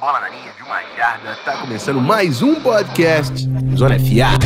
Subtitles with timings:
[0.00, 1.36] Bola na Linha de uma Jarda.
[1.44, 4.38] Tá começando mais um podcast Zona FA.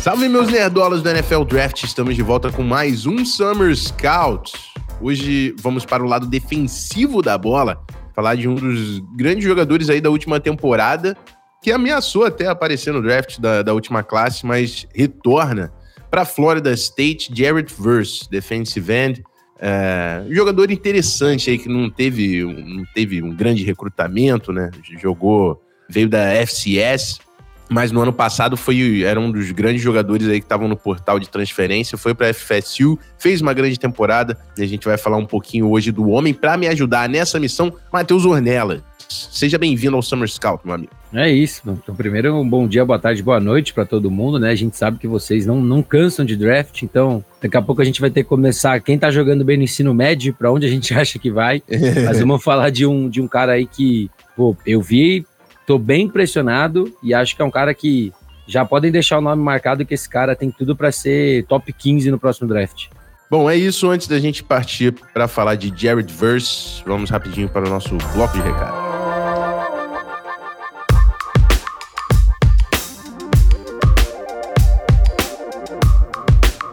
[0.00, 4.52] Salve meus nerdolas do NFL Draft, estamos de volta com mais um Summer Scout.
[5.00, 7.80] Hoje vamos para o lado defensivo da bola,
[8.14, 11.16] falar de um dos grandes jogadores aí da última temporada,
[11.62, 15.72] que ameaçou até aparecer no draft da, da última classe, mas retorna
[16.10, 19.24] para Florida State, Jared Verse, defensive end.
[19.62, 24.70] É, jogador interessante aí que não teve, não teve um grande recrutamento, né?
[24.98, 27.20] Jogou, veio da FCS,
[27.68, 31.20] mas no ano passado foi era um dos grandes jogadores aí que estavam no portal
[31.20, 35.26] de transferência, foi para FSU, fez uma grande temporada e a gente vai falar um
[35.26, 38.82] pouquinho hoje do homem para me ajudar nessa missão, Matheus Ornella.
[39.10, 40.92] Seja bem-vindo ao Summer Scout, meu amigo.
[41.12, 41.62] É isso.
[41.66, 44.50] Então, primeiro, um bom dia, boa tarde, boa noite para todo mundo, né?
[44.50, 47.84] A gente sabe que vocês não, não cansam de draft, então daqui a pouco a
[47.84, 48.80] gente vai ter que começar.
[48.80, 51.60] Quem tá jogando bem no ensino médio, para onde a gente acha que vai.
[52.06, 55.26] Mas vamos falar de um, de um cara aí que, pô, eu vi,
[55.66, 58.12] tô bem impressionado e acho que é um cara que
[58.46, 62.10] já podem deixar o nome marcado que esse cara tem tudo para ser top 15
[62.10, 62.86] no próximo draft.
[63.30, 63.88] Bom, é isso.
[63.88, 68.34] Antes da gente partir para falar de Jared Verse, vamos rapidinho para o nosso bloco
[68.34, 68.89] de recado.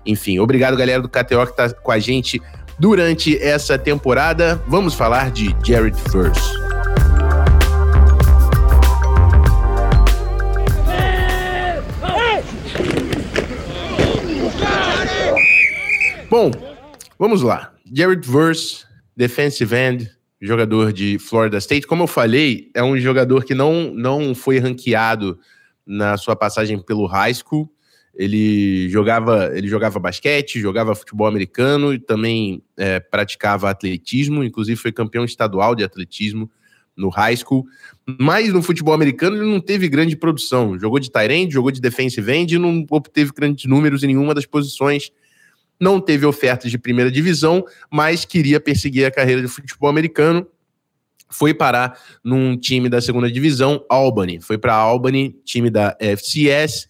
[0.06, 2.42] Enfim, obrigado galera do KTO que tá com a gente
[2.80, 4.62] durante essa temporada.
[4.68, 6.42] Vamos falar de Jared First.
[16.30, 16.50] Bom,
[17.20, 17.74] vamos lá.
[17.94, 18.86] Jared Verse,
[19.18, 20.10] defensive end,
[20.42, 21.86] jogador de Florida State.
[21.86, 25.40] Como eu falei, é um jogador que não, não foi ranqueado
[25.86, 27.72] na sua passagem pelo high school.
[28.14, 34.92] Ele jogava, ele jogava basquete, jogava futebol americano e também é, praticava atletismo, inclusive foi
[34.92, 36.50] campeão estadual de atletismo
[36.98, 37.66] no high school.
[38.20, 40.78] Mas no futebol americano ele não teve grande produção.
[40.78, 44.34] Jogou de tight end, jogou de defensive end e não obteve grandes números em nenhuma
[44.34, 45.12] das posições
[45.82, 50.46] não teve ofertas de primeira divisão, mas queria perseguir a carreira de futebol americano.
[51.28, 54.40] Foi parar num time da segunda divisão, Albany.
[54.40, 56.88] Foi para Albany, time da FCS.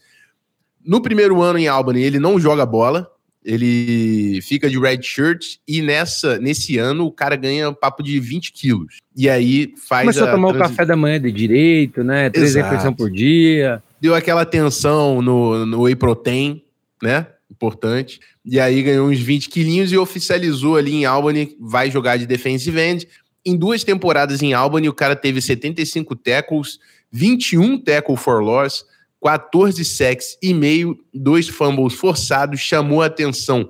[0.85, 3.09] No primeiro ano em Albany, ele não joga bola,
[3.45, 8.19] ele fica de red shirt e nessa, nesse ano o cara ganha um papo de
[8.19, 8.97] 20 quilos.
[9.15, 10.01] E aí faz.
[10.01, 12.29] Começou a, a tomar o café da manhã de direito, né?
[12.29, 13.81] Três refeições por dia.
[14.01, 16.61] Deu aquela atenção no, no whey protein,
[17.01, 17.27] né?
[17.61, 18.19] Importante.
[18.43, 22.79] E aí ganhou uns 20 quilinhos e oficializou ali em Albany, vai jogar de defensive
[22.81, 23.07] end.
[23.45, 26.79] Em duas temporadas em Albany, o cara teve 75 tackles,
[27.11, 28.83] 21 tackle for loss,
[29.23, 33.69] 14 sacks e meio, dois fumbles forçados, chamou a atenção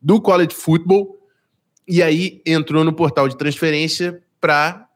[0.00, 1.18] do college football
[1.88, 4.86] e aí entrou no portal de transferência para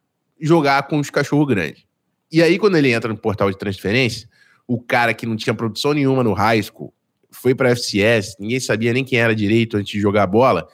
[0.40, 1.84] jogar com os cachorro grandes.
[2.30, 4.28] E aí quando ele entra no portal de transferência,
[4.68, 6.92] o cara que não tinha produção nenhuma no high school,
[7.40, 10.66] foi para FCS, ninguém sabia nem quem era direito antes de jogar bola,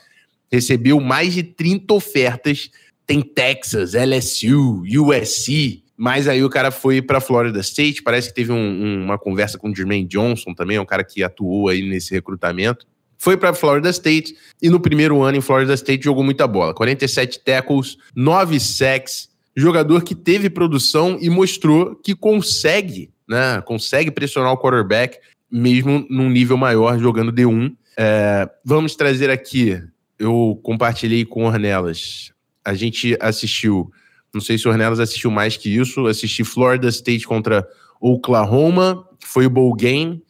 [0.50, 2.70] recebeu mais de 30 ofertas.
[3.06, 8.02] Tem Texas, LSU, USC, mas aí o cara foi para Florida State.
[8.02, 11.04] Parece que teve um, um, uma conversa com o Jermaine Johnson também, é um cara
[11.04, 12.86] que atuou aí nesse recrutamento.
[13.18, 16.74] Foi para Florida State e no primeiro ano em Florida State jogou muita bola.
[16.74, 19.30] 47 tackles, 9 sacks.
[19.54, 23.60] Jogador que teve produção e mostrou que consegue, né?
[23.64, 25.18] Consegue pressionar o quarterback
[25.52, 27.76] mesmo num nível maior, jogando D1.
[27.98, 29.78] É, vamos trazer aqui,
[30.18, 32.32] eu compartilhei com Ornelas,
[32.64, 33.92] a gente assistiu,
[34.32, 37.68] não sei se o Ornelas assistiu mais que isso, assisti Florida State contra
[38.00, 40.22] Oklahoma, que foi o bowl game,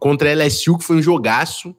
[0.00, 1.74] contra LSU, que foi um jogaço,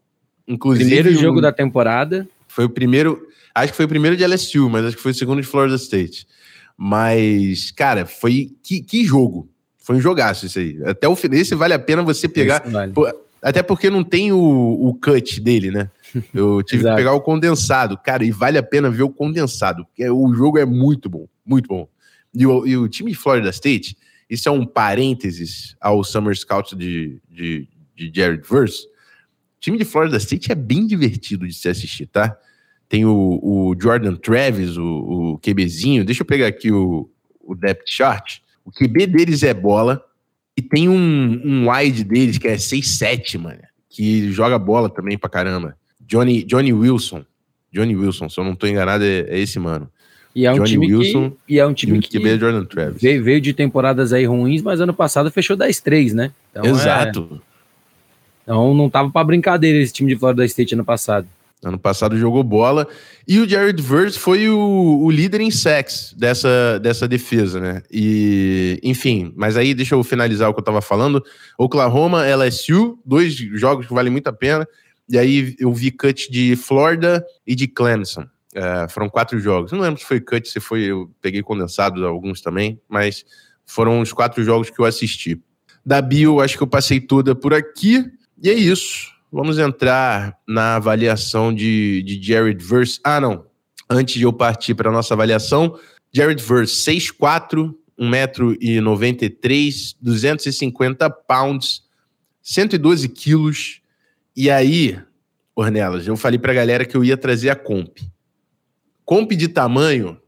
[0.47, 0.89] inclusive...
[0.89, 2.27] Primeiro jogo um, da temporada.
[2.47, 5.15] Foi o primeiro, acho que foi o primeiro de LSU, mas acho que foi o
[5.15, 6.25] segundo de Florida State.
[6.77, 9.49] Mas, cara, foi, que, que jogo,
[9.87, 10.77] Foi um jogaço isso aí.
[10.83, 12.61] Até o final, esse vale a pena você pegar.
[12.69, 12.91] Vale.
[13.41, 15.89] Até porque não tem o, o cut dele, né?
[16.33, 17.97] Eu tive que pegar o condensado.
[17.97, 19.85] Cara, e vale a pena ver o condensado.
[19.85, 21.87] Porque o jogo é muito bom, muito bom.
[22.35, 23.95] E o, e o time de Florida State,
[24.29, 28.83] isso é um parênteses ao Summer Scout de, de, de Jared Verse.
[28.87, 32.37] O time de Florida State é bem divertido de se assistir, tá?
[32.89, 36.03] Tem o, o Jordan Travis, o, o QBzinho.
[36.03, 38.39] Deixa eu pegar aqui o, o depth chart.
[38.67, 40.03] O QB deles é bola.
[40.57, 43.59] E tem um, um wide deles que é 6-7, mano.
[43.89, 45.77] Que joga bola também pra caramba.
[46.05, 47.23] Johnny, Johnny Wilson.
[47.71, 49.89] Johnny Wilson, se eu não tô enganado, é, é esse mano.
[50.35, 53.01] E é um Johnny time Wilson, que, e é um time que, que Jordan Travis.
[53.01, 56.31] Veio, veio, de temporadas aí ruins, mas ano passado fechou 10-3, né?
[56.51, 57.27] Então, Exato.
[57.31, 57.47] É...
[58.43, 61.27] Então não tava para brincadeira esse time de Florida State ano passado.
[61.63, 62.87] Ano passado jogou bola.
[63.27, 67.81] E o Jared Verse foi o, o, líder em sacks dessa, dessa defesa, né?
[67.91, 71.23] E, enfim, mas aí deixa eu finalizar o que eu tava falando.
[71.57, 74.67] Oklahoma, LSU, dois jogos que valem muito a pena.
[75.09, 78.25] E aí eu vi cut de Florida e de Clemson.
[78.53, 79.71] É, foram quatro jogos.
[79.71, 80.81] Não lembro se foi cut, se foi.
[80.83, 83.25] Eu peguei condensado alguns também, mas
[83.65, 85.41] foram os quatro jogos que eu assisti.
[85.83, 88.05] Da Bio, acho que eu passei toda por aqui.
[88.43, 89.16] E é isso.
[89.31, 92.99] Vamos entrar na avaliação de, de Jared Verse.
[93.03, 93.45] Ah, não.
[93.89, 95.77] Antes de eu partir para a nossa avaliação,
[96.11, 101.83] Jared Verse, 6'4, 1,93m, 250 pounds,
[102.41, 103.81] 112 quilos.
[104.35, 104.97] E aí,
[105.55, 107.97] Ornelas, eu falei para a galera que eu ia trazer a comp.
[109.03, 110.19] Comp de tamanho,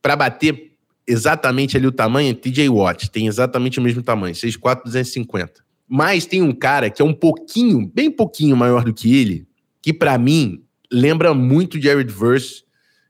[0.00, 5.69] para bater exatamente ali o tamanho, TJ Watt tem exatamente o mesmo tamanho, 6'4", 250.
[5.92, 9.44] Mas tem um cara que é um pouquinho, bem pouquinho maior do que ele,
[9.82, 12.62] que para mim lembra muito Jared Verse.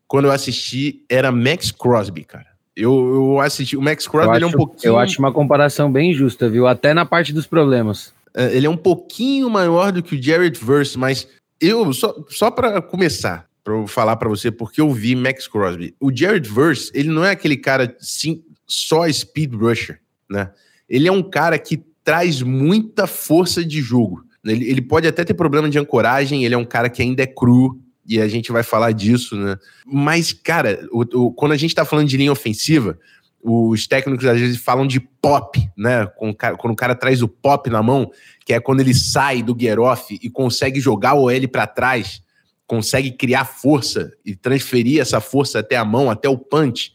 [0.09, 2.47] Quando eu assisti, era Max Crosby, cara.
[2.75, 3.77] Eu, eu assisti.
[3.77, 4.91] O Max Crosby acho, é um pouquinho.
[4.93, 6.67] Eu acho uma comparação bem justa, viu?
[6.67, 8.15] Até na parte dos problemas.
[8.32, 11.29] É, ele é um pouquinho maior do que o Jared Verse, mas
[11.61, 15.94] eu, só, só para começar, para eu falar para você, porque eu vi Max Crosby.
[16.00, 20.00] O Jared Verse, ele não é aquele cara sim, só speed rusher,
[20.31, 20.50] né?
[20.88, 24.25] Ele é um cara que traz muita força de jogo.
[24.44, 27.26] Ele, ele pode até ter problema de ancoragem, ele é um cara que ainda é
[27.26, 29.56] cru, e a gente vai falar disso, né?
[29.87, 32.99] Mas, cara, o, o, quando a gente tá falando de linha ofensiva,
[33.43, 36.06] os técnicos às vezes falam de pop, né?
[36.17, 38.11] Quando o, cara, quando o cara traz o pop na mão,
[38.44, 42.23] que é quando ele sai do gear off e consegue jogar o L para trás,
[42.67, 46.93] consegue criar força e transferir essa força até a mão, até o punch.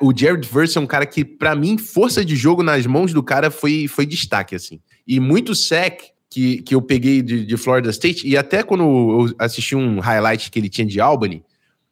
[0.00, 3.22] O Jared Verse é um cara que, para mim, força de jogo nas mãos do
[3.22, 4.80] cara foi, foi destaque, assim.
[5.06, 9.34] E muito sec que, que eu peguei de, de Florida State, e até quando eu
[9.38, 11.42] assisti um highlight que ele tinha de Albany,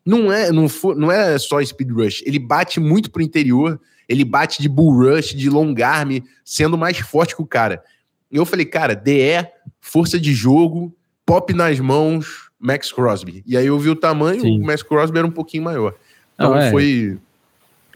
[0.04, 4.24] não é, não, for, não é só speed rush, ele bate muito pro interior, ele
[4.24, 7.82] bate de bull rush, de long arm, sendo mais forte que o cara.
[8.30, 9.46] E eu falei, cara, DE,
[9.80, 10.94] força de jogo,
[11.24, 13.42] pop nas mãos, Max Crosby.
[13.46, 14.60] E aí eu vi o tamanho, Sim.
[14.60, 15.94] o Max Crosby era um pouquinho maior.
[16.34, 16.70] Então não, é.
[16.70, 17.18] foi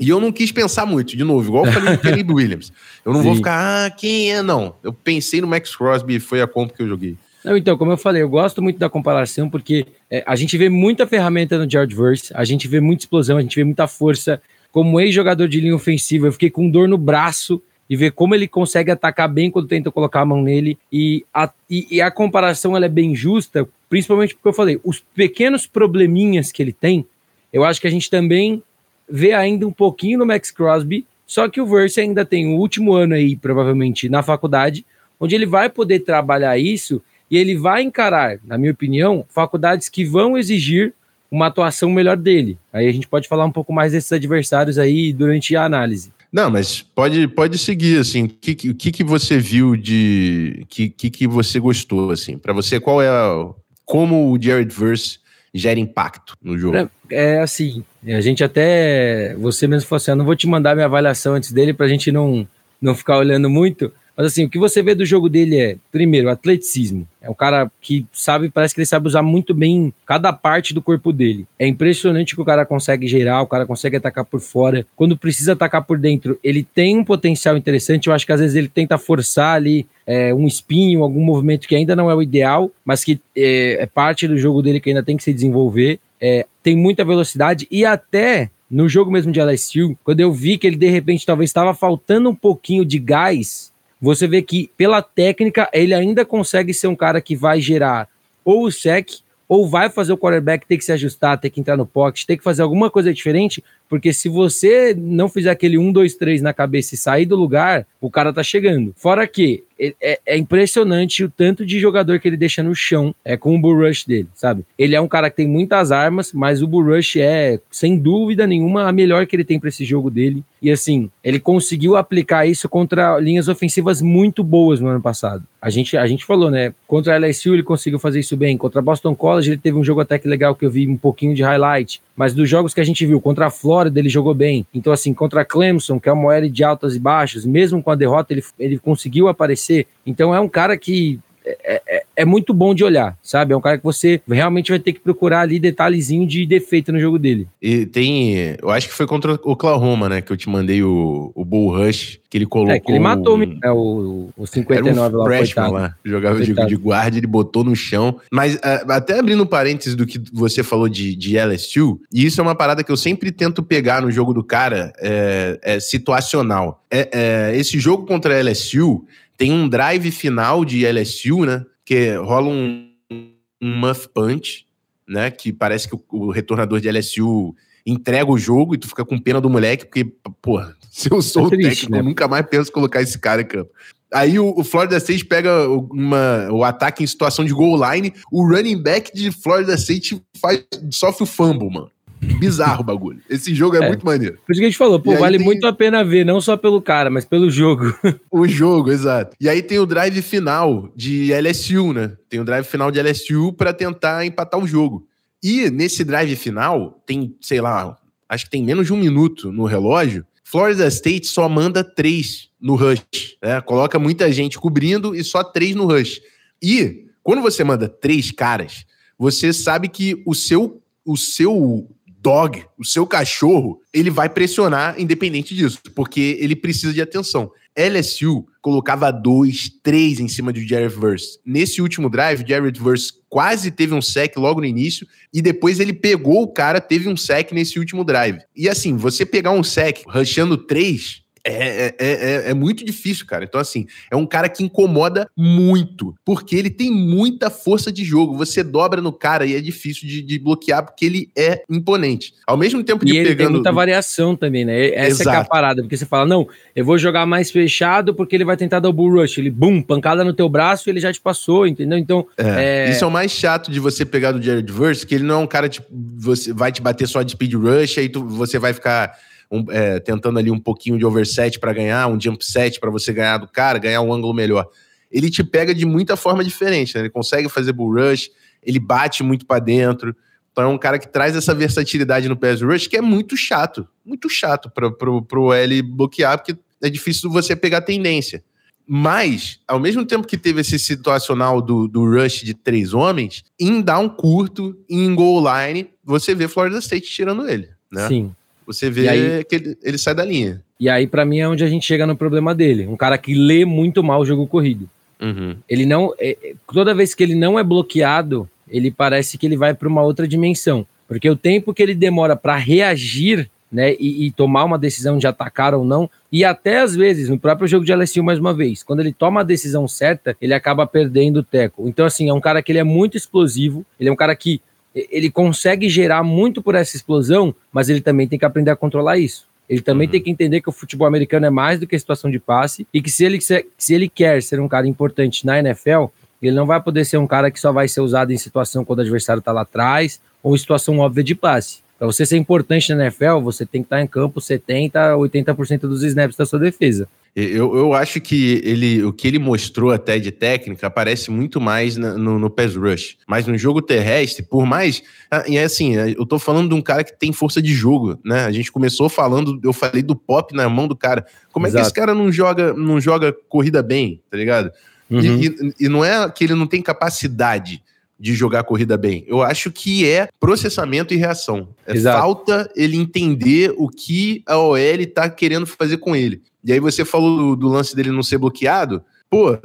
[0.00, 2.73] e eu não quis pensar muito, de novo, igual eu falei do Caleb Williams.
[3.05, 3.27] Eu não Sim.
[3.27, 4.43] vou ficar, ah, quem é?
[4.43, 4.75] Não.
[4.83, 7.17] Eu pensei no Max Crosby, foi a compra que eu joguei.
[7.45, 10.69] Não, então, como eu falei, eu gosto muito da comparação, porque é, a gente vê
[10.69, 14.41] muita ferramenta no George Verse, a gente vê muita explosão, a gente vê muita força.
[14.71, 18.47] Como ex-jogador de linha ofensiva, eu fiquei com dor no braço e ver como ele
[18.47, 20.78] consegue atacar bem quando tenta colocar a mão nele.
[20.93, 25.02] E a, e, e a comparação ela é bem justa, principalmente porque eu falei, os
[25.14, 27.07] pequenos probleminhas que ele tem,
[27.52, 28.62] eu acho que a gente também
[29.09, 32.95] vê ainda um pouquinho no Max Crosby, só que o Verse ainda tem o último
[32.95, 34.85] ano aí, provavelmente, na faculdade,
[35.21, 40.05] onde ele vai poder trabalhar isso e ele vai encarar, na minha opinião, faculdades que
[40.05, 40.95] vão exigir
[41.31, 42.57] uma atuação melhor dele.
[42.73, 46.11] Aí a gente pode falar um pouco mais desses adversários aí durante a análise.
[46.33, 50.65] Não, mas pode, pode seguir, assim, o que, que, que você viu de...
[50.69, 52.38] que, que, que você gostou, assim?
[52.38, 53.49] Para você, qual é a,
[53.85, 55.19] como o Jared Verse
[55.55, 56.90] gera impacto no jogo?
[57.11, 59.35] É, assim, a gente até.
[59.38, 61.88] Você mesmo falou assim: eu não vou te mandar minha avaliação antes dele para a
[61.88, 62.47] gente não,
[62.81, 63.93] não ficar olhando muito.
[64.19, 67.07] Mas assim, o que você vê do jogo dele é, primeiro, atleticismo.
[67.23, 70.83] É um cara que sabe, parece que ele sabe usar muito bem cada parte do
[70.83, 71.47] corpo dele.
[71.57, 74.85] É impressionante que o cara consegue gerar, o cara consegue atacar por fora.
[74.97, 78.09] Quando precisa atacar por dentro, ele tem um potencial interessante.
[78.09, 81.77] Eu acho que às vezes ele tenta forçar ali é, um espinho, algum movimento que
[81.77, 85.03] ainda não é o ideal, mas que é, é parte do jogo dele que ainda
[85.05, 86.01] tem que se desenvolver.
[86.21, 90.67] É, tem muita velocidade e até no jogo mesmo de LSU, quando eu vi que
[90.67, 95.69] ele de repente talvez estava faltando um pouquinho de gás você vê que pela técnica
[95.73, 98.09] ele ainda consegue ser um cara que vai gerar
[98.45, 101.76] ou o sec ou vai fazer o quarterback ter que se ajustar, ter que entrar
[101.76, 105.92] no pocket, ter que fazer alguma coisa diferente porque se você não fizer aquele 1,
[105.92, 108.92] 2, 3 na cabeça e sair do lugar, o cara tá chegando.
[108.97, 113.14] Fora que é, é, é, impressionante o tanto de jogador que ele deixa no chão
[113.25, 114.64] é, com o Bull Rush dele, sabe?
[114.76, 118.47] Ele é um cara que tem muitas armas, mas o Bull Rush é, sem dúvida
[118.47, 120.42] nenhuma, a melhor que ele tem para esse jogo dele.
[120.61, 125.45] E assim, ele conseguiu aplicar isso contra linhas ofensivas muito boas no ano passado.
[125.62, 126.73] A gente, a gente falou, né?
[126.87, 128.57] Contra a LSU ele conseguiu fazer isso bem.
[128.57, 131.35] Contra Boston College ele teve um jogo até que legal que eu vi um pouquinho
[131.35, 132.00] de highlight.
[132.16, 134.66] Mas dos jogos que a gente viu, contra a Flórida ele jogou bem.
[134.75, 137.94] Então, assim, contra Clemson, que é uma OL de altas e baixas, mesmo com a
[137.94, 139.87] derrota, ele, ele conseguiu aparecer.
[140.04, 141.20] Então, é um cara que
[141.64, 143.52] é, é, é, muito bom de olhar, sabe?
[143.52, 147.00] É um cara que você realmente vai ter que procurar ali detalhezinho de defeito no
[147.00, 147.49] jogo dele.
[147.61, 148.57] E tem.
[148.61, 150.21] Eu acho que foi contra o Oklahoma, né?
[150.21, 152.75] Que eu te mandei o, o Bull Rush, que ele colocou.
[152.75, 155.95] É, que ele matou um, é, o, o 59 Era um lá, freshman lá.
[156.05, 158.21] Jogava de, de guarda, ele botou no chão.
[158.31, 162.43] Mas uh, até abrindo parênteses do que você falou de, de LSU, e isso é
[162.43, 166.83] uma parada que eu sempre tento pegar no jogo do cara, é, é situacional.
[166.90, 169.05] É, é, esse jogo contra a LSU
[169.38, 171.64] tem um drive final de LSU, né?
[171.85, 174.66] Que rola um, um muff punch,
[175.09, 175.30] né?
[175.30, 177.54] Que parece que o, o, retornador de LSU
[177.87, 180.04] entrega o jogo e tu fica com pena do moleque, porque,
[180.42, 181.99] pô, se eu sou é triste, o técnico, né?
[182.00, 183.71] eu nunca mais penso em colocar esse cara em campo.
[184.12, 188.42] Aí o, o Florida State pega uma, o ataque em situação de goal line, o
[188.42, 191.90] running back de Florida State faz, sofre o fumble, mano.
[192.21, 193.21] Bizarro o bagulho.
[193.29, 194.39] Esse jogo é, é, muito maneiro.
[194.47, 195.47] Por isso que a gente falou, pô, vale tem...
[195.47, 197.95] muito a pena ver, não só pelo cara, mas pelo jogo.
[198.31, 199.37] O jogo, exato.
[199.41, 202.13] E aí tem o drive final de LSU, né?
[202.29, 205.07] Tem o drive final de LSU para tentar empatar o jogo.
[205.43, 207.97] E nesse drive final, tem, sei lá,
[208.29, 210.25] acho que tem menos de um minuto no relógio.
[210.45, 213.37] Florida State só manda três no rush.
[213.43, 213.61] Né?
[213.61, 216.21] Coloca muita gente cobrindo e só três no rush.
[216.63, 218.85] E quando você manda três caras,
[219.19, 221.89] você sabe que o seu, o seu
[222.21, 227.51] dog, o seu cachorro, ele vai pressionar independente disso, porque ele precisa de atenção.
[227.79, 231.39] LSU colocava dois, três em cima de Jared Verse.
[231.47, 235.93] Nesse último drive, Jared Verse quase teve um sec logo no início e depois ele
[235.93, 238.41] pegou o cara, teve um sec nesse último drive.
[238.55, 242.12] E assim, você pegar um sec rushando três, é, é, é,
[242.47, 243.45] é, é, muito difícil, cara.
[243.45, 248.37] Então, assim, é um cara que incomoda muito, porque ele tem muita força de jogo.
[248.37, 252.35] Você dobra no cara e é difícil de, de bloquear, porque ele é imponente.
[252.47, 253.47] Ao mesmo tempo de e ele pegando...
[253.47, 254.90] tem muita variação também, né?
[254.90, 255.31] Essa Exato.
[255.31, 258.45] é, é a parada, porque você fala, não, eu vou jogar mais fechado porque ele
[258.45, 259.38] vai tentar dar o bull rush.
[259.38, 261.99] Ele, bum, pancada no teu braço e ele já te passou, entendeu?
[261.99, 262.26] Então.
[262.37, 265.37] É, Isso é o mais chato de você pegar do Jared Verse, que ele não
[265.37, 265.87] é um cara, tipo,
[266.17, 269.17] você vai te bater só de speed rush, aí tu, você vai ficar
[269.50, 273.12] um, é, tentando ali um pouquinho de overset para ganhar, um jump set para você
[273.12, 274.69] ganhar do cara, ganhar um ângulo melhor.
[275.11, 277.02] Ele te pega de muita forma diferente, né?
[277.02, 278.31] Ele consegue fazer bull rush,
[278.62, 280.14] ele bate muito para dentro.
[280.52, 283.88] Então é um cara que traz essa versatilidade no pass rush que é muito chato,
[284.05, 288.43] muito chato para pro, pro L bloquear, porque é difícil você pegar tendência.
[288.90, 293.83] Mas, ao mesmo tempo que teve esse situacional do, do rush de três homens, em
[293.83, 297.69] down curto, em goal line, você vê Florida State tirando ele.
[297.93, 298.09] Né?
[298.09, 298.35] Sim.
[298.69, 300.63] Você vê aí, que ele, ele, sai da linha.
[300.79, 302.87] E aí, para mim, é onde a gente chega no problema dele.
[302.87, 304.89] Um cara que lê muito mal o jogo corrido.
[305.21, 305.57] Uhum.
[305.67, 306.13] Ele não.
[306.19, 309.89] É, é toda vez que ele não é bloqueado, ele parece que ele vai para
[309.89, 310.87] uma outra dimensão.
[311.09, 315.27] Porque o tempo que ele demora para reagir né, e, e, tomar uma decisão de
[315.27, 318.83] atacar ou não, e até às vezes, no próprio jogo de LSU, mais uma vez,
[318.83, 321.87] quando ele toma a decisão certa, ele acaba perdendo o teco.
[321.89, 324.61] Então, assim, é um cara que ele é muito explosivo, ele é um cara que
[324.95, 329.18] ele consegue gerar muito por essa explosão, mas ele também tem que aprender a controlar
[329.18, 329.47] isso.
[329.68, 330.12] Ele também uhum.
[330.12, 332.87] tem que entender que o futebol americano é mais do que a situação de passe
[332.92, 336.07] e que se ele, se ele quer ser um cara importante na NFL,
[336.40, 339.00] ele não vai poder ser um cara que só vai ser usado em situação quando
[339.00, 341.80] o adversário está lá atrás ou em situação óbvia de passe.
[341.99, 345.80] Para você ser importante na NFL, você tem que estar tá em campo 70, 80%
[345.80, 347.09] dos snaps da sua defesa.
[347.40, 351.97] Eu, eu acho que ele, o que ele mostrou até de técnica aparece muito mais
[351.97, 353.16] na, no, no pass rush.
[353.28, 355.02] Mas no jogo terrestre, por mais.
[355.47, 358.45] E é assim, eu tô falando de um cara que tem força de jogo, né?
[358.45, 361.25] A gente começou falando, eu falei do pop na mão do cara.
[361.52, 361.78] Como Exato.
[361.78, 364.73] é que esse cara não joga, não joga corrida bem, tá ligado?
[365.09, 365.21] Uhum.
[365.21, 367.83] E, e, e não é que ele não tem capacidade
[368.18, 369.25] de jogar corrida bem.
[369.28, 371.68] Eu acho que é processamento e reação.
[371.87, 372.18] É Exato.
[372.18, 376.42] falta ele entender o que a OL tá querendo fazer com ele.
[376.65, 379.03] E aí você falou do, do lance dele não ser bloqueado.
[379.31, 379.57] Pô,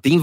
[0.00, 0.20] tem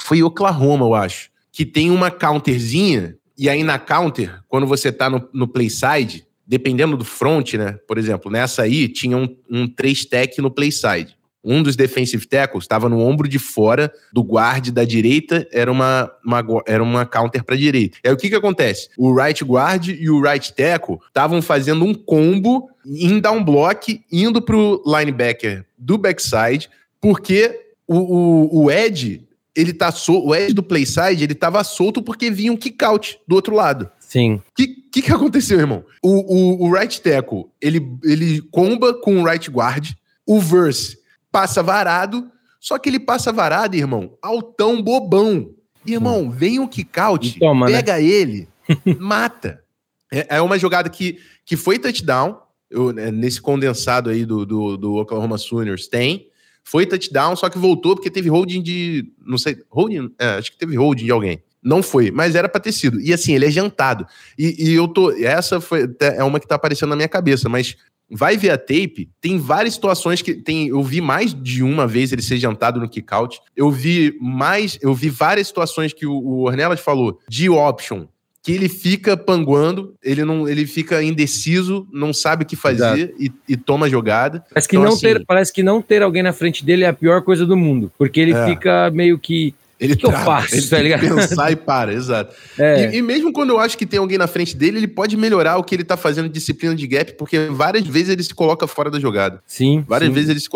[0.00, 5.08] foi Oklahoma, eu acho, que tem uma counterzinha e aí na counter, quando você tá
[5.08, 7.78] no, no play side, dependendo do front, né?
[7.88, 11.16] Por exemplo, nessa aí tinha um, um 3 tech no play side.
[11.42, 16.08] um dos defensive tackles estava no ombro de fora do guard da direita, era uma,
[16.24, 17.98] uma era uma counter para direita.
[18.04, 18.88] Aí o que que acontece?
[18.96, 24.40] O right guard e o right tackle estavam fazendo um combo em down block, indo
[24.42, 26.68] pro linebacker do backside,
[27.00, 30.26] porque o, o, o Ed, ele tá sol...
[30.26, 33.90] o Ed do playside, ele tava solto porque vinha um kick out do outro lado.
[33.98, 34.34] Sim.
[34.34, 35.84] O que, que, que aconteceu, irmão?
[36.02, 39.92] O, o, o right tackle, ele, ele comba com o right guard,
[40.26, 40.98] o verse
[41.30, 45.50] passa varado, só que ele passa varado, irmão, altão bobão.
[45.84, 47.66] Irmão, vem um kick-out, né?
[47.66, 48.04] pega né?
[48.04, 48.48] ele,
[49.00, 49.64] mata.
[50.12, 52.38] É, é, uma jogada que, que foi touchdown,
[52.72, 56.28] eu, né, nesse condensado aí do, do, do Oklahoma Sooners, tem.
[56.64, 59.12] Foi touchdown, só que voltou porque teve holding de.
[59.24, 59.58] Não sei.
[59.68, 60.10] Holding?
[60.18, 61.42] É, acho que teve holding de alguém.
[61.62, 63.00] Não foi, mas era pra ter sido.
[63.00, 64.06] E assim, ele é jantado.
[64.38, 65.12] E, e eu tô.
[65.12, 67.76] Essa foi, é uma que tá aparecendo na minha cabeça, mas
[68.14, 72.12] vai ver a tape, tem várias situações que tem, eu vi mais de uma vez
[72.12, 73.40] ele ser jantado no kick out.
[73.56, 78.06] Eu vi mais, eu vi várias situações que o, o Ornelas falou de option,
[78.42, 83.30] que ele fica panguando, ele não, ele fica indeciso, não sabe o que fazer e,
[83.48, 84.44] e, toma jogada.
[84.50, 86.88] Parece que, então, não assim, ter, parece que não ter alguém na frente dele é
[86.88, 88.46] a pior coisa do mundo, porque ele é.
[88.46, 91.00] fica meio que ele que, que eu faço, ele tá ligado?
[91.00, 92.34] pensar e para, exato.
[92.58, 92.92] É.
[92.92, 95.58] E, e, mesmo quando eu acho que tem alguém na frente dele, ele pode melhorar
[95.58, 98.66] o que ele tá fazendo de disciplina de gap, porque várias vezes ele se coloca
[98.66, 99.42] fora da jogada.
[99.46, 99.84] Sim.
[99.86, 100.14] Várias sim.
[100.14, 100.48] vezes ele se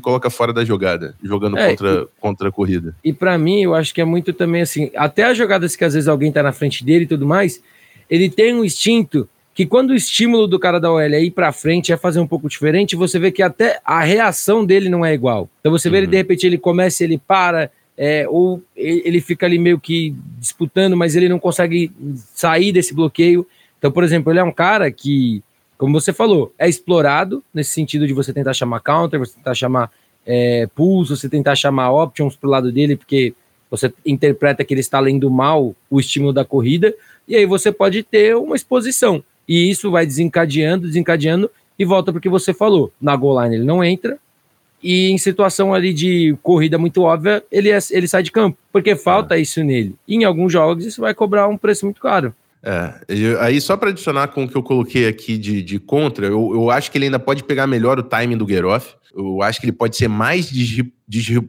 [0.00, 2.94] coloca fora da jogada, jogando é, contra, e, contra a corrida.
[3.02, 5.94] E para mim, eu acho que é muito também assim, até as jogadas que às
[5.94, 7.60] vezes alguém tá na frente dele e tudo mais,
[8.08, 11.50] ele tem um instinto que quando o estímulo do cara da OL é ir para
[11.50, 15.14] frente, é fazer um pouco diferente, você vê que até a reação dele não é
[15.14, 15.48] igual.
[15.60, 16.02] Então você vê uhum.
[16.02, 20.96] ele, de repente, ele começa, ele para, é, ou ele fica ali meio que disputando,
[20.96, 21.90] mas ele não consegue
[22.34, 23.46] sair desse bloqueio.
[23.78, 25.42] Então, por exemplo, ele é um cara que,
[25.78, 29.90] como você falou, é explorado nesse sentido de você tentar chamar counter, você tentar chamar
[30.26, 33.32] é, pulse, você tentar chamar options pro lado dele, porque
[33.70, 36.94] você interpreta que ele está lendo mal o estímulo da corrida,
[37.26, 39.24] e aí você pode ter uma exposição.
[39.48, 42.92] E isso vai desencadeando, desencadeando, e volta porque você falou.
[43.00, 44.18] Na goal line ele não entra,
[44.82, 48.94] e em situação ali de corrida muito óbvia, ele, é, ele sai de campo, porque
[48.94, 49.40] falta é.
[49.40, 49.94] isso nele.
[50.06, 52.34] E em alguns jogos isso vai cobrar um preço muito caro.
[52.62, 56.26] É, eu, aí só para adicionar com o que eu coloquei aqui de, de contra,
[56.26, 58.94] eu, eu acho que ele ainda pode pegar melhor o timing do Geroff.
[59.14, 60.50] Eu acho que ele pode ser mais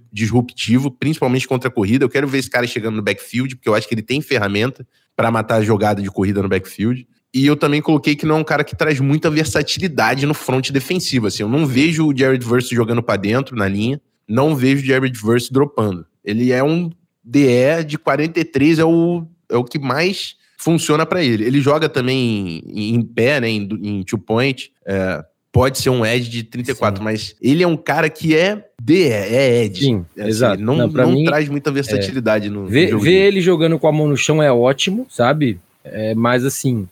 [0.09, 2.05] disruptivo, principalmente contra a corrida.
[2.05, 4.87] Eu quero ver esse cara chegando no backfield, porque eu acho que ele tem ferramenta
[5.17, 7.05] para matar a jogada de corrida no backfield.
[7.33, 10.71] E eu também coloquei que não é um cara que traz muita versatilidade no front
[10.71, 11.27] defensivo.
[11.27, 14.85] Assim, eu não vejo o Jared Verse jogando para dentro na linha, não vejo o
[14.85, 16.05] Jared Verse dropando.
[16.23, 16.89] Ele é um
[17.23, 21.43] DE de 43, é o, é o que mais funciona para ele.
[21.43, 24.71] Ele joga também em, em pé, né, em, em two point.
[24.85, 27.03] É, pode ser um edge de 34, Sim.
[27.03, 29.85] mas ele é um cara que é DE, é edge.
[29.85, 30.63] Sim, é assim, exato.
[30.63, 33.91] Não, não, não mim, traz muita versatilidade é, no, ver, Ver ele jogando com a
[33.91, 35.59] mão no chão é ótimo, sabe?
[35.83, 36.87] É, mas assim,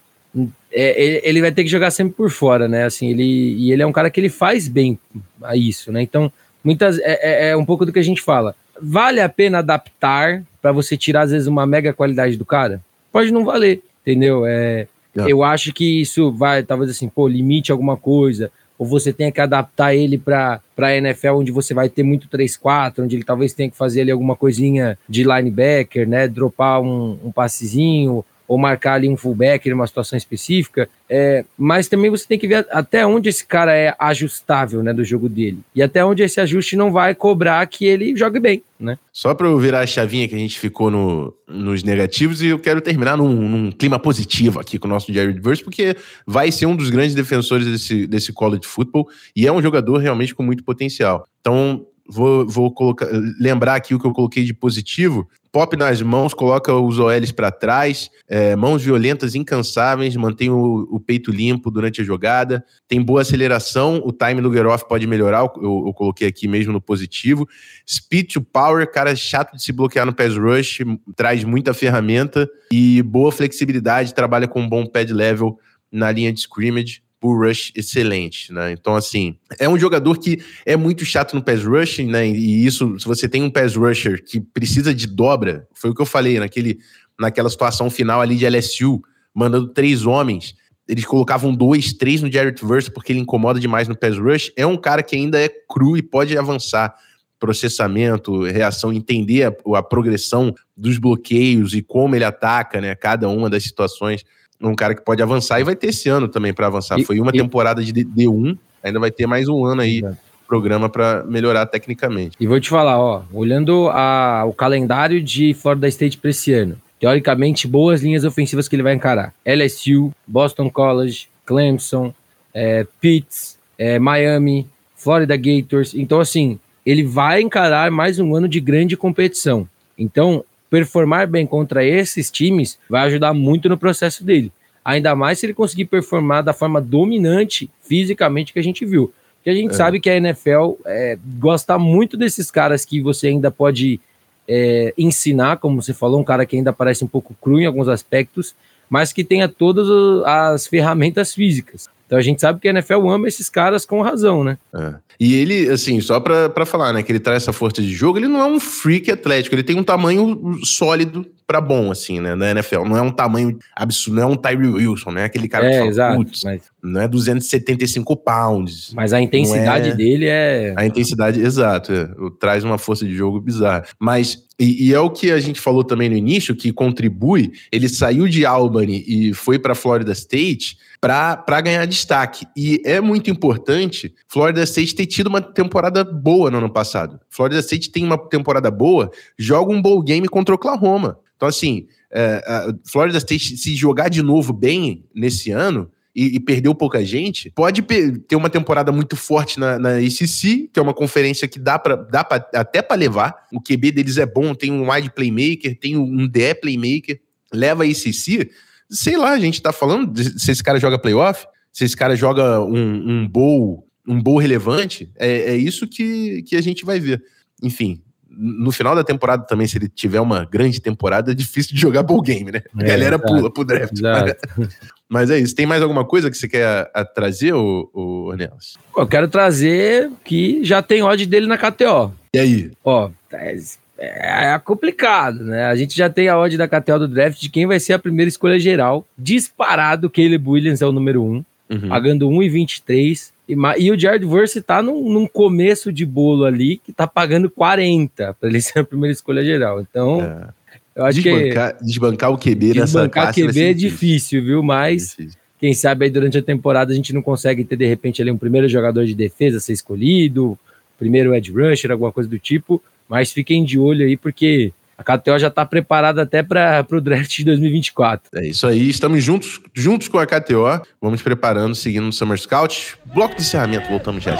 [0.71, 2.84] é, ele vai ter que jogar sempre por fora, né?
[2.84, 5.00] Assim, ele, e ele é um cara que ele faz bem
[5.41, 6.02] a isso, né?
[6.02, 6.32] Então,
[6.63, 8.56] muitas é, é, é um pouco do que a gente fala.
[8.82, 12.82] Vale a pena adaptar para você tirar, às vezes, uma mega qualidade do cara?
[13.12, 14.45] Pode não valer, entendeu?
[14.45, 19.32] É, eu acho que isso vai, talvez assim, pô, limite alguma coisa, ou você tenha
[19.32, 23.54] que adaptar ele para a NFL, onde você vai ter muito 3-4, onde ele talvez
[23.54, 26.28] tenha que fazer ali alguma coisinha de linebacker, né?
[26.28, 32.10] Dropar um, um passezinho, ou marcar ali um fullback numa situação específica, é, mas também
[32.10, 35.81] você tem que ver até onde esse cara é ajustável né, do jogo dele e
[35.81, 38.63] até onde esse ajuste não vai cobrar que ele jogue bem.
[38.79, 38.97] Né?
[39.12, 42.60] Só para eu virar a chavinha que a gente ficou no, nos negativos e eu
[42.60, 45.95] quero terminar num, num, clima positivo aqui com o nosso Jared Verse, porque
[46.27, 50.36] vai ser um dos grandes defensores desse, desse college football e é um jogador realmente
[50.36, 51.27] com muito potencial.
[51.39, 53.08] Então, vou, vou colocar,
[53.39, 55.27] lembrar aqui o que eu coloquei de positivo.
[55.56, 61.00] Pop nas mãos, coloca os OLs para trás, é, mãos violentas, incansáveis, mantém o, o,
[61.00, 65.86] peito limpo durante a jogada, tem boa aceleração, o time do Geroff pode melhorar, eu,
[65.88, 67.48] eu, coloquei aqui mesmo no positivo.
[67.89, 70.80] Speed to power, cara chato de se bloquear no pass rush,
[71.15, 75.58] traz muita ferramenta e boa flexibilidade, trabalha com um bom pad level
[75.89, 78.72] na linha de scrimmage bull rush excelente, né?
[78.72, 82.28] Então, assim, é um jogador que é muito chato no pass rushing, né?
[82.28, 86.02] E isso, se você tem um pass rusher que precisa de dobra, foi o que
[86.04, 86.78] eu falei naquele,
[87.20, 89.02] naquela situação final ali de LSU,
[89.34, 90.54] mandando três homens,
[90.88, 94.52] eles colocavam dois, três no Jarrett Verse porque ele incomoda demais no pass rush.
[94.56, 96.96] É um cara que ainda é cru e pode avançar
[97.40, 102.94] processamento, reação, entender a, a progressão dos bloqueios e como ele ataca, né?
[102.94, 104.24] Cada uma das situações
[104.62, 107.00] um cara que pode avançar e vai ter esse ano também para avançar.
[107.00, 110.04] E, Foi uma e, temporada de D1, ainda vai ter mais um ano aí
[110.48, 112.38] programa para melhorar tecnicamente.
[112.39, 116.78] E vou te falar, ó, olhando a, o calendário de Florida State para esse ano,
[117.00, 122.13] teoricamente, boas linhas ofensivas que ele vai encarar: LSU, Boston College, Clemson,
[122.54, 125.94] é, Pitts, é, Miami, Florida Gators.
[125.94, 129.68] Então, assim, ele vai encarar mais um ano de grande competição.
[129.98, 134.51] Então, performar bem contra esses times vai ajudar muito no processo dele.
[134.84, 139.13] Ainda mais se ele conseguir performar da forma dominante fisicamente que a gente viu.
[139.38, 139.73] Porque a gente é.
[139.73, 143.99] sabe que a NFL é, gosta muito desses caras que você ainda pode
[144.47, 147.88] é, ensinar, como você falou, um cara que ainda parece um pouco cru em alguns
[147.88, 148.56] aspectos,
[148.89, 149.88] mas que tenha todas
[150.25, 151.89] as ferramentas físicas.
[152.06, 154.58] Então a gente sabe que a NFL ama esses caras com razão, né?
[154.74, 154.94] É.
[155.20, 158.20] E ele, assim, só pra, pra falar, né, que ele traz essa força de jogo,
[158.20, 162.34] ele não é um freak atlético, ele tem um tamanho sólido para bom, assim, né,
[162.36, 162.84] na NFL.
[162.86, 165.23] Não é um tamanho absurdo, não é um Tyree Wilson, né?
[165.25, 166.62] Aquele cara é, que fala, exato, mas...
[166.81, 168.91] não é 275 pounds.
[168.93, 169.95] Mas a intensidade é...
[169.95, 170.73] dele é.
[170.75, 173.86] A intensidade, exato, é, traz uma força de jogo bizarra.
[173.99, 177.88] Mas, e, e, é o que a gente falou também no início, que contribui, ele
[177.88, 182.47] saiu de Albany e foi para Florida State para ganhar destaque.
[182.58, 187.19] E é muito importante Florida State ter tido uma temporada boa no ano passado.
[187.29, 191.19] Florida State tem uma temporada boa, joga um bowl game contra Oklahoma.
[191.36, 192.41] Então, assim, é,
[192.86, 197.82] Florida State, se jogar de novo bem nesse ano, e, e, perdeu pouca gente, pode
[197.82, 201.98] ter uma temporada muito forte na, na ACC, que é uma conferência que dá, pra,
[201.98, 203.36] dá pra, até para levar.
[203.52, 207.19] O QB deles é bom, tem um wide playmaker, tem um DE playmaker,
[207.54, 208.50] leva a ACC.
[208.89, 212.15] Sei lá, a gente tá falando de, se esse cara joga playoff, se esse cara
[212.15, 216.98] joga um, um bowl, um bowl relevante, é, é isso que, que a gente vai
[216.98, 217.21] ver.
[217.62, 218.02] Enfim,
[218.38, 222.04] no final da temporada também, se ele tiver uma grande temporada, é difícil de jogar
[222.04, 222.62] bowl game, né?
[222.78, 223.93] A é, galera exato, pula pro draft.
[225.08, 225.56] Mas é isso.
[225.56, 228.76] Tem mais alguma coisa que você quer a, a trazer, o, o Ornelas?
[228.98, 232.13] Eu quero trazer que já tem odd dele na KTO.
[232.34, 232.71] E aí?
[232.84, 233.56] Ó, é,
[233.98, 235.65] é complicado, né?
[235.65, 238.00] A gente já tem a odd da KTO do draft de quem vai ser a
[238.00, 239.06] primeira escolha geral.
[239.17, 241.89] Disparado, Caleb Williams é o número 1, um, uhum.
[241.89, 243.32] pagando 1,23.
[243.47, 247.49] E, e o Jared Verse tá num, num, começo de bolo ali que tá pagando
[247.49, 249.81] 40 para ele ser a primeira escolha geral.
[249.81, 250.47] Então, é.
[250.95, 251.86] eu acho desbancar, que.
[251.86, 254.63] Desbancar o QB nessa Desbancar o QB é difícil, viu?
[254.63, 255.10] Mas.
[255.10, 255.39] Difícil.
[255.58, 258.38] Quem sabe aí durante a temporada a gente não consegue ter de repente ali um
[258.38, 260.60] primeiro jogador de defesa ser escolhido,
[260.99, 265.38] primeiro edge rusher, alguma coisa do tipo, mas fiquem de olho aí porque a KTO
[265.38, 268.29] já está preparada até para o draft de 2024.
[268.36, 270.81] É isso aí, estamos juntos, juntos com a KTO.
[271.01, 272.95] Vamos preparando, seguindo no Summer Scout.
[273.05, 274.38] Bloco de encerramento, voltamos já.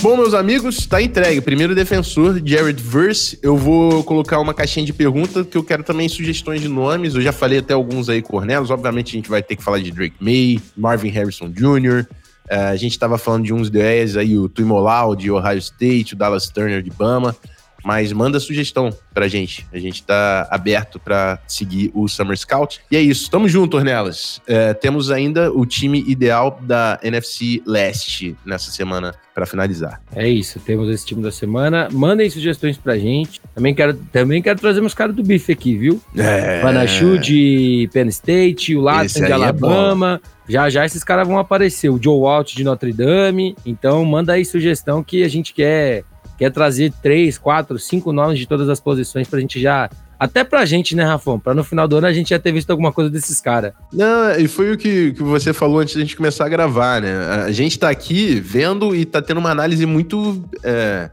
[0.00, 1.40] Bom, meus amigos, está entregue.
[1.40, 3.36] Primeiro defensor, Jared Verse.
[3.42, 7.16] Eu vou colocar uma caixinha de perguntas, que eu quero também sugestões de nomes.
[7.16, 8.70] Eu já falei até alguns aí, Cornelos.
[8.70, 12.06] Obviamente, a gente vai ter que falar de Drake May, Marvin Harrison Jr.,
[12.50, 16.48] a gente estava falando de uns ideias aí, o Tuimolau de Ohio State, o Dallas
[16.48, 17.36] Turner de Bama,
[17.84, 19.66] mas manda sugestão pra gente.
[19.72, 22.80] A gente tá aberto para seguir o Summer Scout.
[22.90, 24.40] E é isso, tamo junto, Ornelas.
[24.46, 30.00] É, temos ainda o time ideal da NFC Leste nessa semana para finalizar.
[30.14, 31.88] É isso, temos esse time da semana.
[31.92, 33.40] Mandem sugestões pra gente.
[33.54, 36.00] Também quero, também quero trazer meus caras do bife aqui, viu?
[36.16, 36.60] É.
[36.60, 40.20] Panachu de Penn State, o Latin de é Alabama.
[40.34, 41.90] É já já esses caras vão aparecer.
[41.90, 43.54] O Joe Walt de Notre Dame.
[43.64, 46.04] Então manda aí sugestão que a gente quer,
[46.38, 50.64] quer trazer três, quatro, cinco nomes de todas as posições pra gente já até pra
[50.64, 51.38] gente, né, Rafão?
[51.38, 53.72] Pra no final do ano a gente já ter visto alguma coisa desses caras.
[53.92, 57.44] Não, e foi o que, que você falou antes da gente começar a gravar, né?
[57.46, 60.42] A gente tá aqui vendo e tá tendo uma análise muito.
[60.64, 61.08] É,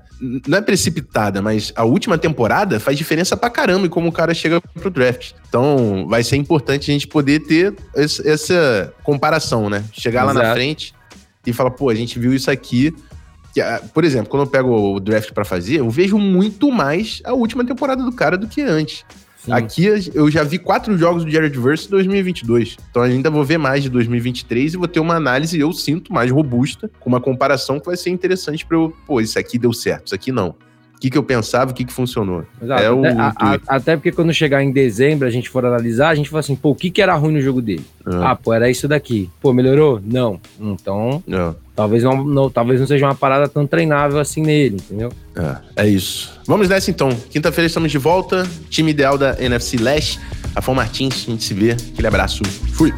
[0.48, 4.34] não é precipitada, mas a última temporada faz diferença pra caramba em como o cara
[4.34, 5.34] chega pro draft.
[5.48, 9.84] Então vai ser importante a gente poder ter essa, comparação, né?
[9.92, 10.40] Chegar Exato.
[10.40, 10.96] lá na frente
[11.46, 12.92] e falar, pô, a gente viu isso aqui
[13.94, 17.66] por exemplo, quando eu pego o draft para fazer, eu vejo muito mais a última
[17.66, 19.06] temporada do cara do que antes.
[19.38, 19.52] Sim.
[19.52, 22.78] Aqui eu já vi quatro jogos do Jared Verse em 2022.
[22.90, 26.32] Então ainda vou ver mais de 2023 e vou ter uma análise, eu sinto, mais
[26.32, 30.08] robusta, com uma comparação que vai ser interessante para eu, pô, isso aqui deu certo,
[30.08, 30.56] isso aqui não
[30.96, 32.46] o que, que eu pensava, o que, que funcionou.
[32.62, 32.82] Exato.
[32.82, 36.16] É o, a, a, até porque quando chegar em dezembro, a gente for analisar, a
[36.16, 37.86] gente fala assim, pô, o que, que era ruim no jogo dele?
[38.06, 39.30] Ah, ah pô, era isso daqui.
[39.42, 40.02] Pô, melhorou?
[40.04, 40.40] Não.
[40.60, 41.56] Então, não.
[41.76, 45.12] Talvez, não, não, talvez não seja uma parada tão treinável assim nele, entendeu?
[45.36, 46.40] É, é isso.
[46.48, 47.10] Vamos nessa então.
[47.30, 48.48] Quinta-feira estamos de volta.
[48.70, 50.20] Time ideal da NFC Leste.
[50.56, 51.72] Rafael Martins, a gente se vê.
[51.72, 52.44] Aquele abraço.
[52.72, 52.94] Fui.